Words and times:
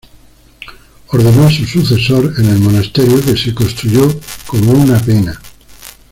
Ordenó 1.09 1.45
a 1.45 1.51
su 1.51 1.63
sucesor 1.63 2.33
en 2.39 2.45
el 2.47 2.57
monasterio 2.57 3.23
que 3.23 3.37
se 3.37 3.53
construyó 3.53 4.09
como 4.47 4.71
una 4.71 4.97
pena. 4.97 5.39